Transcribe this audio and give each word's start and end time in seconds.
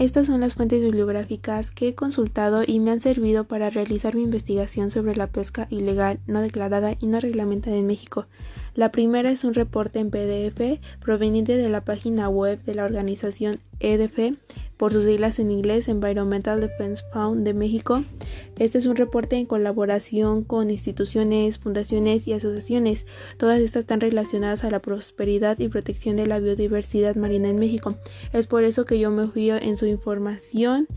Estas 0.00 0.26
son 0.26 0.40
las 0.40 0.56
fuentes 0.56 0.82
bibliográficas 0.82 1.70
que 1.70 1.86
he 1.88 1.94
consultado 1.94 2.62
y 2.66 2.80
me 2.80 2.90
han 2.90 2.98
servido 2.98 3.44
para 3.44 3.70
realizar 3.70 4.16
mi 4.16 4.24
investigación 4.24 4.90
sobre 4.90 5.14
la 5.14 5.28
pesca 5.28 5.68
ilegal, 5.70 6.18
no 6.26 6.40
declarada 6.40 6.96
y 6.98 7.06
no 7.06 7.20
reglamentada 7.20 7.76
en 7.76 7.86
México. 7.86 8.26
La 8.74 8.90
primera 8.90 9.30
es 9.30 9.44
un 9.44 9.54
reporte 9.54 10.00
en 10.00 10.10
PDF 10.10 10.80
proveniente 11.00 11.56
de 11.56 11.68
la 11.68 11.84
página 11.84 12.28
web 12.28 12.60
de 12.64 12.74
la 12.74 12.84
organización 12.84 13.60
EDF 13.84 14.36
por 14.76 14.92
sus 14.92 15.04
siglas 15.04 15.38
en 15.38 15.50
inglés 15.50 15.88
Environmental 15.88 16.60
Defense 16.60 17.04
Fund 17.12 17.44
de 17.44 17.54
México. 17.54 18.02
Este 18.58 18.78
es 18.78 18.86
un 18.86 18.96
reporte 18.96 19.36
en 19.36 19.46
colaboración 19.46 20.42
con 20.42 20.70
instituciones, 20.70 21.58
fundaciones 21.58 22.26
y 22.26 22.32
asociaciones. 22.32 23.06
Todas 23.36 23.60
estas 23.60 23.80
están 23.80 24.00
relacionadas 24.00 24.64
a 24.64 24.70
la 24.70 24.80
prosperidad 24.80 25.58
y 25.58 25.68
protección 25.68 26.16
de 26.16 26.26
la 26.26 26.40
biodiversidad 26.40 27.16
marina 27.16 27.48
en 27.48 27.58
México. 27.58 27.96
Es 28.32 28.46
por 28.46 28.64
eso 28.64 28.84
que 28.84 28.98
yo 28.98 29.10
me 29.10 29.28
fío 29.28 29.56
en 29.56 29.76
su 29.76 29.86
información 29.86 30.88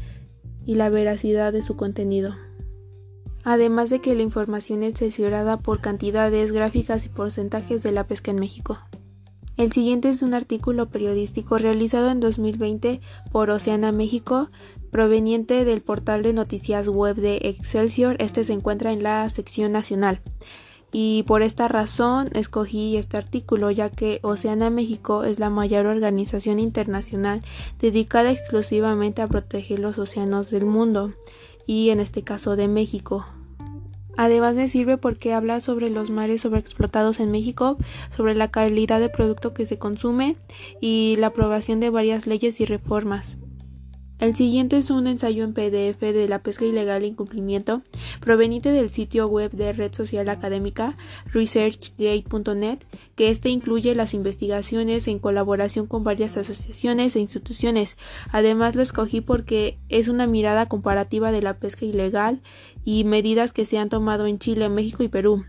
y 0.65 0.75
la 0.75 0.89
veracidad 0.89 1.53
de 1.53 1.63
su 1.63 1.75
contenido. 1.75 2.35
Además 3.43 3.89
de 3.89 4.01
que 4.01 4.13
la 4.13 4.23
información 4.23 4.83
es 4.83 4.97
sesionada 4.97 5.57
por 5.57 5.79
cantidades, 5.79 6.51
gráficas 6.51 7.05
y 7.05 7.09
porcentajes 7.09 7.81
de 7.83 7.93
la 7.93 8.05
pesca 8.05 8.31
en 8.31 8.39
México. 8.39 8.77
El 9.57 9.71
siguiente 9.71 10.09
es 10.09 10.21
un 10.21 10.35
artículo 10.35 10.89
periodístico 10.89 11.57
realizado 11.57 12.11
en 12.11 12.19
2020 12.19 13.01
por 13.31 13.49
Oceana 13.49 13.91
México, 13.91 14.51
proveniente 14.91 15.65
del 15.65 15.81
portal 15.81 16.21
de 16.21 16.31
noticias 16.31 16.87
web 16.87 17.15
de 17.15 17.39
Excelsior. 17.41 18.17
Este 18.19 18.43
se 18.43 18.53
encuentra 18.53 18.91
en 18.91 19.01
la 19.01 19.27
sección 19.29 19.71
nacional. 19.71 20.21
Y 20.91 21.23
por 21.23 21.41
esta 21.41 21.67
razón 21.67 22.29
escogí 22.33 22.97
este 22.97 23.17
artículo, 23.17 23.71
ya 23.71 23.89
que 23.89 24.19
Oceana 24.21 24.69
México 24.69 25.23
es 25.23 25.39
la 25.39 25.49
mayor 25.49 25.87
organización 25.87 26.59
internacional 26.59 27.41
dedicada 27.79 28.31
exclusivamente 28.31 29.23
a 29.23 29.27
proteger 29.27 29.79
los 29.79 29.97
océanos 29.97 30.51
del 30.51 30.67
mundo, 30.67 31.13
y 31.65 31.89
en 31.89 31.99
este 31.99 32.21
caso 32.21 32.55
de 32.55 32.67
México. 32.67 33.25
Además 34.17 34.55
me 34.55 34.67
sirve 34.67 34.97
porque 34.97 35.33
habla 35.33 35.61
sobre 35.61 35.89
los 35.89 36.09
mares 36.09 36.41
sobreexplotados 36.41 37.19
en 37.19 37.31
México, 37.31 37.77
sobre 38.15 38.35
la 38.35 38.49
calidad 38.49 38.99
del 38.99 39.11
producto 39.11 39.53
que 39.53 39.65
se 39.65 39.77
consume 39.77 40.35
y 40.81 41.15
la 41.19 41.27
aprobación 41.27 41.79
de 41.79 41.91
varias 41.91 42.27
leyes 42.27 42.59
y 42.59 42.65
reformas. 42.65 43.37
El 44.19 44.35
siguiente 44.35 44.77
es 44.77 44.89
un 44.89 45.05
ensayo 45.05 45.43
en 45.43 45.53
PDF 45.53 45.99
de 45.99 46.27
la 46.27 46.39
pesca 46.39 46.65
ilegal 46.65 47.03
e 47.03 47.07
incumplimiento, 47.07 47.83
proveniente 48.19 48.71
del 48.71 48.89
sitio 48.89 49.27
web 49.27 49.51
de 49.51 49.73
red 49.73 49.93
social 49.93 50.27
académica 50.29 50.97
researchgate.net, 51.31 52.79
que 53.15 53.29
este 53.29 53.49
incluye 53.49 53.93
las 53.93 54.15
investigaciones 54.15 55.07
en 55.07 55.19
colaboración 55.19 55.85
con 55.85 56.03
varias 56.03 56.35
asociaciones 56.35 57.15
e 57.15 57.19
instituciones. 57.19 57.95
Además 58.31 58.75
lo 58.75 58.81
escogí 58.81 59.21
porque 59.21 59.77
es 59.87 60.07
una 60.07 60.25
mirada 60.25 60.67
comparativa 60.67 61.31
de 61.31 61.43
la 61.43 61.59
pesca 61.59 61.85
ilegal 61.85 62.41
y 62.83 63.03
medidas 63.03 63.53
que 63.53 63.67
se 63.67 63.77
han 63.77 63.89
tomado 63.89 64.25
en 64.25 64.39
Chile, 64.39 64.67
México 64.69 65.03
y 65.03 65.09
Perú. 65.09 65.45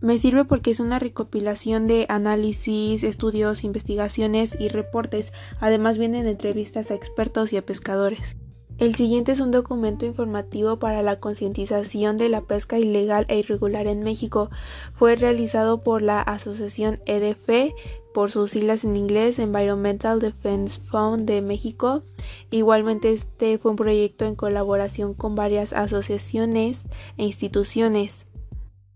Me 0.00 0.18
sirve 0.18 0.44
porque 0.44 0.70
es 0.70 0.80
una 0.80 0.98
recopilación 0.98 1.86
de 1.86 2.04
análisis, 2.08 3.02
estudios, 3.02 3.64
investigaciones 3.64 4.54
y 4.58 4.68
reportes. 4.68 5.32
Además 5.58 5.96
vienen 5.96 6.26
entrevistas 6.26 6.90
a 6.90 6.94
expertos 6.94 7.52
y 7.52 7.56
a 7.56 7.64
pescadores. 7.64 8.36
El 8.78 8.94
siguiente 8.94 9.32
es 9.32 9.40
un 9.40 9.52
documento 9.52 10.04
informativo 10.04 10.78
para 10.78 11.02
la 11.02 11.18
concientización 11.18 12.18
de 12.18 12.28
la 12.28 12.42
pesca 12.42 12.78
ilegal 12.78 13.24
e 13.28 13.38
irregular 13.38 13.86
en 13.86 14.02
México. 14.02 14.50
Fue 14.94 15.16
realizado 15.16 15.82
por 15.82 16.02
la 16.02 16.20
asociación 16.20 17.00
EDF, 17.06 17.72
por 18.12 18.30
sus 18.30 18.50
siglas 18.50 18.84
en 18.84 18.96
inglés 18.96 19.38
Environmental 19.38 20.20
Defense 20.20 20.78
Fund 20.90 21.24
de 21.24 21.40
México. 21.40 22.02
Igualmente 22.50 23.12
este 23.12 23.56
fue 23.56 23.70
un 23.70 23.78
proyecto 23.78 24.26
en 24.26 24.34
colaboración 24.34 25.14
con 25.14 25.34
varias 25.34 25.72
asociaciones 25.72 26.82
e 27.16 27.24
instituciones. 27.24 28.26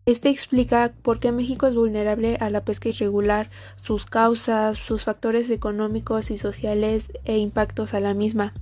Este 0.06 0.30
explica 0.30 0.92
por 1.02 1.20
qué 1.20 1.30
México 1.30 1.66
es 1.66 1.74
vulnerable 1.74 2.36
a 2.40 2.48
la 2.48 2.64
pesca 2.64 2.88
irregular, 2.88 3.50
sus 3.76 4.06
causas, 4.06 4.78
sus 4.78 5.04
factores 5.04 5.50
económicos 5.50 6.30
y 6.30 6.38
sociales 6.38 7.10
e 7.24 7.38
impactos 7.38 7.92
a 7.92 8.00
la 8.00 8.14
misma. 8.14 8.54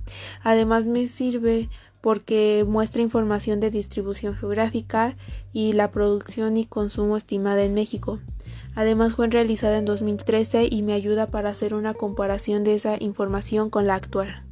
Además 0.43 0.85
me 0.85 1.07
sirve 1.07 1.69
porque 2.01 2.65
muestra 2.67 3.01
información 3.01 3.59
de 3.59 3.71
distribución 3.71 4.35
geográfica 4.35 5.15
y 5.53 5.73
la 5.73 5.91
producción 5.91 6.57
y 6.57 6.65
consumo 6.65 7.17
estimada 7.17 7.63
en 7.63 7.73
México. 7.73 8.19
Además 8.75 9.15
fue 9.15 9.27
realizada 9.27 9.77
en 9.77 9.85
2013 9.85 10.67
y 10.69 10.83
me 10.83 10.93
ayuda 10.93 11.27
para 11.27 11.49
hacer 11.49 11.73
una 11.73 11.93
comparación 11.93 12.63
de 12.63 12.75
esa 12.75 12.95
información 12.99 13.69
con 13.69 13.87
la 13.87 13.95
actual. 13.95 14.48